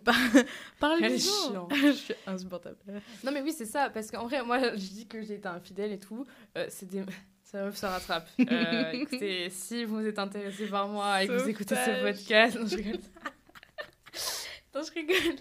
[0.79, 1.69] parlez-en.
[1.71, 2.77] je suis insupportable.
[3.25, 5.93] Non, mais oui, c'est ça, parce qu'en vrai, moi, je dis que j'ai été infidèle
[5.93, 7.05] et tout, euh, c'est des
[7.47, 8.29] ça se rattrape.
[8.41, 12.67] Euh, écoutez, si vous êtes intéressé par moi et que vous écoutez ce podcast, non,
[12.67, 12.93] je rigole.
[14.75, 15.37] non, je rigole.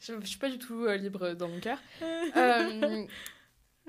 [0.00, 1.78] Je, je suis pas du tout euh, libre dans mon cœur.
[2.36, 3.06] Euh,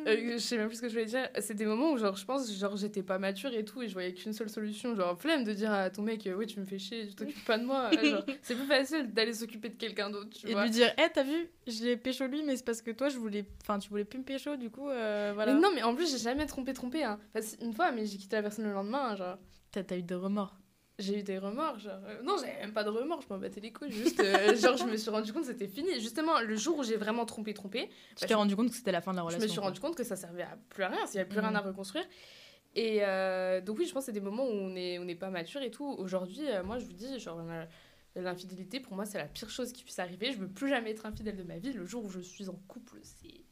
[0.07, 1.29] euh, je sais même plus ce que je voulais dire.
[1.39, 3.93] C'est des moments où, genre, je pense, genre, j'étais pas mature et tout, et je
[3.93, 4.95] voyais qu'une seule solution.
[4.95, 7.57] Genre, flemme de dire à ton mec, oui, tu me fais chier, tu t'occupes pas
[7.57, 7.91] de moi.
[8.03, 10.63] genre, c'est plus facile d'aller s'occuper de quelqu'un d'autre, tu et vois.
[10.63, 13.09] Et lui dire, hé, t'as vu, je l'ai pécho lui, mais c'est parce que toi,
[13.09, 13.45] je voulais.
[13.61, 15.53] Enfin, tu voulais plus me pécho, du coup, euh, voilà.
[15.53, 17.03] Mais non, mais en plus, j'ai jamais trompé, trompé.
[17.03, 17.19] Hein.
[17.61, 19.37] une fois, mais j'ai quitté la personne le lendemain, genre.
[19.71, 20.57] T'as eu des remords
[20.99, 23.61] j'ai eu des remords genre euh, non j'avais même pas de remords je m'en battais
[23.61, 25.99] les couilles juste euh, genre je me suis rendu compte que c'était fini.
[25.99, 29.01] Justement le jour où j'ai vraiment trompé trompé tu t'es rendu compte que c'était la
[29.01, 30.89] fin de la relation je me suis rendu compte que ça servait à plus à
[30.89, 31.55] rien s'il y avait plus rien mm.
[31.55, 32.05] à reconstruire.
[32.75, 35.15] Et euh, donc oui je pense que c'est des moments où on est on n'est
[35.15, 35.85] pas mature et tout.
[35.97, 37.41] Aujourd'hui moi je vous dis genre
[38.15, 40.31] l'infidélité pour moi c'est la pire chose qui puisse arriver.
[40.33, 41.73] Je veux plus jamais être infidèle de ma vie.
[41.73, 43.45] Le jour où je suis en couple c'est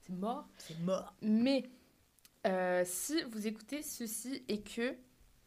[0.00, 0.48] c'est mort.
[0.56, 1.14] C'est mort.
[1.20, 1.64] Mais
[2.84, 4.94] si vous écoutez ceci et que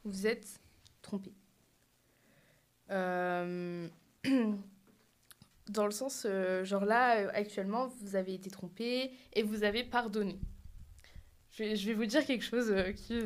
[0.03, 0.59] vous êtes
[1.01, 1.33] trompé
[2.91, 3.87] euh,
[5.69, 9.83] dans le sens, euh, genre là, euh, actuellement, vous avez été trompé et vous avez
[9.83, 10.39] pardonné.
[11.51, 13.19] Je vais, je vais vous dire quelque chose qui...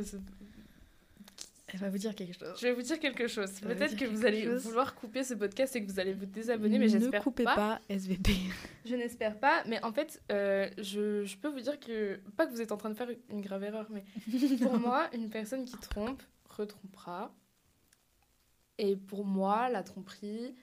[1.72, 2.60] Elle va vous dire quelque chose.
[2.60, 3.52] Je vais vous dire quelque chose.
[3.62, 6.90] Peut-être que vous allez vouloir couper ce podcast et que vous allez vous désabonner, mais
[6.90, 7.18] j'espère pas.
[7.18, 8.32] Ne coupez pas, SVP.
[8.86, 12.62] Je n'espère pas, mais en fait, je, je, peux vous dire que, pas que vous
[12.62, 14.04] êtes en train de faire une grave erreur, mais
[14.62, 17.32] pour moi, une personne qui trompe retrompera.
[18.80, 20.56] Et pour moi, la tromperie,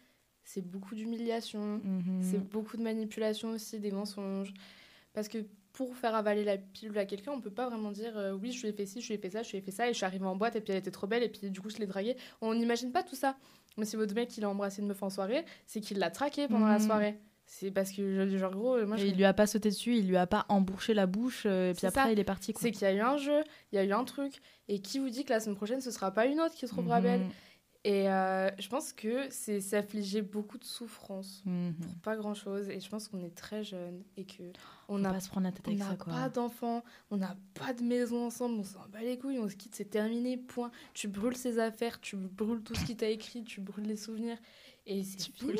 [0.43, 2.23] c'est beaucoup d'humiliation, mhm.
[2.23, 4.55] c'est beaucoup de manipulation aussi, des mensonges.
[5.13, 5.39] Parce que
[5.75, 8.63] pour faire avaler la pilule à quelqu'un, on peut pas vraiment dire euh, oui, je
[8.63, 9.93] lui ai fait ci, je lui ai fait ça, je lui ai fait ça, et
[9.93, 11.69] je suis arrivée en boîte, et puis elle était trop belle, et puis du coup,
[11.69, 12.17] je l'ai draguée.
[12.41, 13.37] On n'imagine pas tout ça.
[13.77, 16.49] Mais si votre mec, il a embrassé une meuf en soirée, c'est qu'il l'a traquée
[16.49, 16.87] pendant la mhm.
[16.87, 17.21] soirée.
[17.45, 20.27] C'est parce que, genre, gros, moi, Il lui a pas sauté dessus, il lui a
[20.27, 22.55] pas embouché la bouche, euh, et puis après, il est parti.
[22.59, 24.99] C'est qu'il y a eu un jeu, il y a eu un truc, et qui
[24.99, 27.27] vous dit que la semaine prochaine, ce sera pas une autre qui se trouvera belle?
[27.87, 31.73] Et euh, je pense que c'est s'affliger beaucoup de souffrance mhm.
[31.75, 32.69] pour pas grand chose.
[32.69, 34.43] Et je pense qu'on est très jeune et que
[34.89, 35.15] on n'a
[35.95, 39.55] pas d'enfants, on n'a pas de maison ensemble, on s'en bat les couilles, on se
[39.55, 40.73] quitte, c'est terminé, point.
[40.95, 44.39] Tu brûles ses affaires, tu brûles tout ce qui t'a écrit, tu brûles les souvenirs.
[44.87, 45.53] Et c'est fini.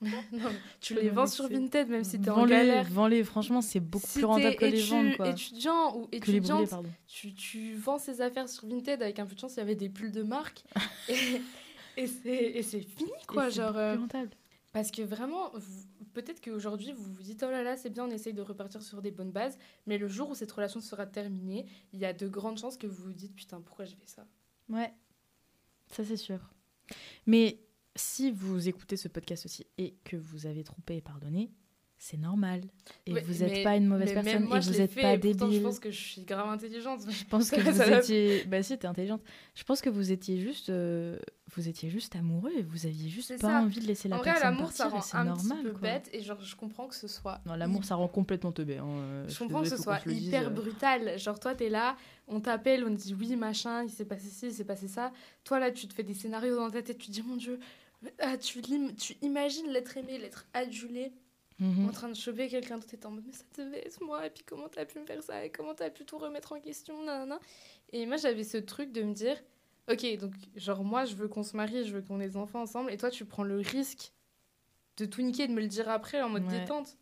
[0.32, 2.84] non, tu les vends sur Vinted même si t'es en galère.
[2.90, 5.16] Vends-les, franchement, c'est beaucoup plus rentable que les vendre.
[5.16, 5.30] Quoi.
[5.30, 6.74] étudiant ou étudiante,
[7.06, 9.76] tu, tu, vends ces affaires sur Vinted avec un peu de chance, il y avait
[9.76, 10.64] des pulls de marque.
[11.08, 13.48] et, et c'est fini, quoi.
[13.48, 14.30] genre, euh, rentable.
[14.72, 15.52] Parce que vraiment,
[16.14, 19.02] peut-être qu'aujourd'hui, vous vous dites, oh là là, c'est bien, on essaye de repartir sur
[19.02, 22.26] des bonnes bases, mais le jour où cette relation sera terminée, il y a de
[22.26, 24.26] grandes chances que vous vous dites, putain, pourquoi j'ai fait ça?
[24.68, 24.92] Ouais,
[25.90, 26.40] ça c'est sûr.
[27.26, 27.60] Mais
[27.96, 31.50] si vous écoutez ce podcast aussi et que vous avez trompé et pardonné,
[32.04, 32.60] c'est normal.
[33.06, 35.52] Et vous n'êtes pas une mauvaise personne et vous n'êtes pas débile.
[35.52, 37.00] Je pense que je suis grave intelligente.
[37.10, 38.44] Je pense que vous étiez.
[38.44, 39.22] Bah si, t'es intelligente.
[39.54, 41.18] Je pense que vous étiez juste, euh,
[41.54, 44.42] vous étiez juste amoureux et vous aviez juste pas envie de laisser la en personne
[44.42, 47.08] vrai, l'amour, ça rend un normal, petit peu bête et genre je comprends que ce
[47.08, 47.40] soit.
[47.46, 48.76] Non, l'amour, ça rend complètement teubé.
[48.76, 48.86] Hein.
[48.86, 51.18] Euh, je, comprends que ce soit hyper brutal.
[51.18, 51.96] Genre toi, t'es là,
[52.28, 55.10] on t'appelle, on te dit oui machin, il s'est passé ci, il s'est passé ça.
[55.44, 57.58] Toi là, tu te fais des scénarios dans ta tête, tu te dis mon dieu
[58.18, 61.12] ah, tu, tu imagines l'être aimé, l'être adulé.
[61.60, 64.30] en train de choper quelqu'un d'autre, t'es en mode, mais ça devait être moi, et
[64.30, 67.04] puis comment t'as pu me faire ça, et comment t'as pu tout remettre en question,
[67.04, 67.38] nanana.
[67.92, 69.36] Et moi, j'avais ce truc de me dire,
[69.90, 72.62] ok, donc, genre, moi, je veux qu'on se marie, je veux qu'on ait des enfants
[72.62, 74.12] ensemble, et toi, tu prends le risque
[74.96, 76.96] de tout niquer, de me le dire après en mode détente.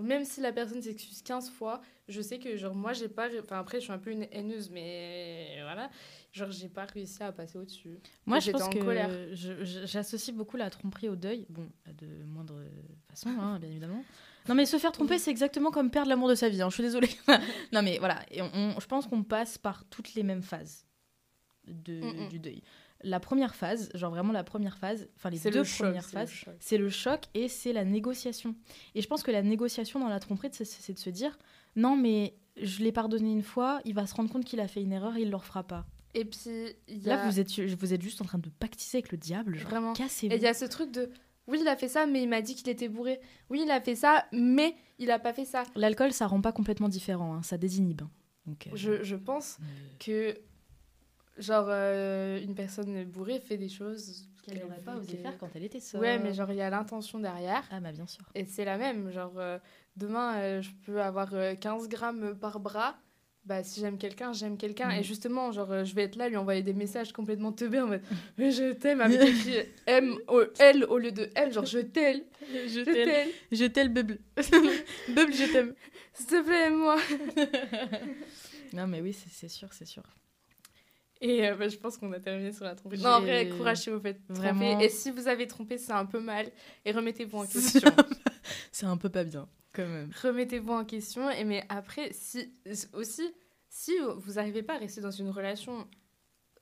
[0.00, 3.28] Même si la personne s'excuse 15 fois, je sais que, genre, moi, j'ai pas.
[3.40, 5.90] Enfin, après, je suis un peu une haineuse, mais voilà.
[6.32, 7.98] Genre, j'ai pas réussi à passer au-dessus.
[8.26, 11.46] Moi, je pense en que j'associe beaucoup la tromperie au deuil.
[11.48, 12.62] Bon, de moindre
[13.08, 14.04] façon, hein, bien évidemment.
[14.48, 16.62] Non, mais se faire tromper, c'est exactement comme perdre l'amour de sa vie.
[16.62, 17.10] Hein, je suis désolée.
[17.72, 18.20] non, mais voilà.
[18.30, 20.86] Et on, je pense qu'on passe par toutes les mêmes phases
[21.66, 22.62] de, du deuil.
[23.02, 26.90] La première phase, genre vraiment la première phase, enfin les deux premières phases, c'est le
[26.90, 28.54] choc et c'est la négociation.
[28.94, 31.38] Et je pense que la négociation dans la tromperie, c'est de se dire
[31.76, 34.82] non, mais je l'ai pardonné une fois, il va se rendre compte qu'il a fait
[34.82, 35.86] une erreur, il ne le refera pas.
[36.14, 39.56] Et puis, là, vous êtes, vous êtes juste en train de pactiser avec le diable.
[39.58, 39.92] Vraiment.
[39.92, 40.34] Cassez-vous.
[40.34, 41.10] Et il y a ce truc de
[41.50, 43.20] oui, il a fait ça, mais il m'a dit qu'il était bourré.
[43.48, 45.64] Oui, il a fait ça, mais il a pas fait ça.
[45.74, 48.02] L'alcool, ça rend pas complètement différent, hein, ça désinhibe.
[48.46, 49.58] Donc, euh, je, je, pense
[49.98, 50.38] que,
[51.40, 55.64] genre, euh, une personne bourrée fait des choses qu'elle n'aurait pas osé faire quand elle
[55.64, 56.00] était seule.
[56.00, 57.64] Ouais, mais genre, il y a l'intention derrière.
[57.70, 58.24] Ah, bah bien sûr.
[58.34, 59.10] Et c'est la même.
[59.10, 59.58] Genre, euh,
[59.96, 62.96] demain, je peux avoir 15 grammes par bras
[63.44, 65.04] bah si j'aime quelqu'un j'aime quelqu'un et mm.
[65.04, 68.02] justement genre euh, je vais être là lui envoyer des messages complètement teubés en mode
[68.36, 72.20] mais je t'aime avec écrit M O L au lieu de M genre je t'aime
[72.42, 74.18] je t'aime je t'aime bubble
[75.08, 75.74] bubble je t'aime
[76.12, 76.98] s'il te plaît moi
[78.74, 80.02] non mais oui c'est sûr c'est sûr
[81.20, 83.00] et euh, bah, je pense qu'on a terminé sur la tromperie.
[83.00, 84.80] Non, en vrai, courage si vous faites Vraiment.
[84.80, 86.50] Et si vous avez trompé, c'est un peu mal.
[86.84, 87.90] Et remettez-vous en question.
[88.72, 89.48] c'est un peu pas bien.
[89.72, 90.10] Quand même.
[90.22, 91.30] Remettez-vous en question.
[91.30, 92.52] Et mais après, si
[92.94, 93.30] aussi,
[93.68, 95.86] si vous n'arrivez pas à rester dans une relation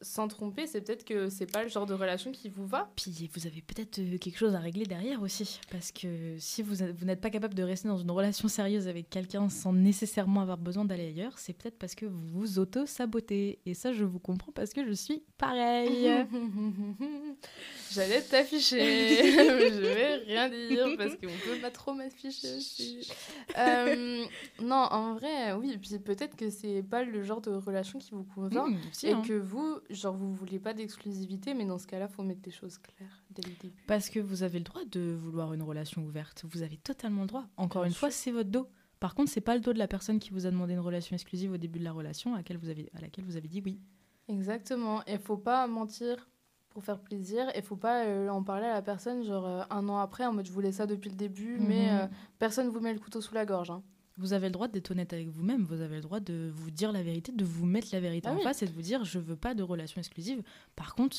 [0.00, 2.90] sans tromper, c'est peut-être que c'est pas le genre de relation qui vous va.
[2.96, 5.60] Puis vous avez peut-être euh, quelque chose à régler derrière aussi.
[5.70, 9.10] Parce que si vous, vous n'êtes pas capable de rester dans une relation sérieuse avec
[9.10, 13.58] quelqu'un sans nécessairement avoir besoin d'aller ailleurs, c'est peut-être parce que vous vous auto-sabotez.
[13.66, 16.08] Et ça, je vous comprends parce que je suis pareil.
[17.90, 23.08] J'allais t'afficher, je vais rien dire parce qu'on peut pas trop m'afficher aussi.
[23.56, 24.24] Euh,
[24.60, 25.76] non, en vrai, oui.
[25.78, 28.66] Puis peut-être que c'est pas le genre de relation qui vous convient.
[28.66, 29.22] Mmh, et hein.
[29.26, 32.78] que vous, genre vous voulez pas d'exclusivité, mais dans ce cas-là, faut mettre des choses
[32.78, 33.84] claires dès le début.
[33.86, 36.44] Parce que vous avez le droit de vouloir une relation ouverte.
[36.48, 37.44] Vous avez totalement le droit.
[37.56, 38.68] Encore une fois, c'est votre dos.
[39.00, 41.14] Par contre, c'est pas le dos de la personne qui vous a demandé une relation
[41.14, 43.62] exclusive au début de la relation à laquelle vous avez, à laquelle vous avez dit
[43.64, 43.80] oui.
[44.28, 45.04] Exactement.
[45.06, 46.28] Et faut pas mentir
[46.68, 49.88] pour faire plaisir et faut pas euh, en parler à la personne genre euh, un
[49.88, 51.98] an après en mode je voulais ça depuis le début, mais mhm.
[52.02, 52.06] euh,
[52.38, 53.70] personne vous met le couteau sous la gorge.
[53.70, 53.82] Hein.
[54.18, 56.90] Vous avez le droit d'être honnête avec vous-même, vous avez le droit de vous dire
[56.90, 59.20] la vérité, de vous mettre la vérité ah en face et de vous dire je
[59.20, 60.42] veux pas de relation exclusive.
[60.74, 61.18] Par contre,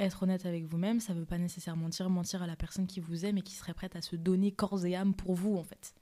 [0.00, 3.26] être honnête avec vous-même, ça veut pas nécessairement mentir, mentir à la personne qui vous
[3.26, 5.94] aime et qui serait prête à se donner corps et âme pour vous en fait.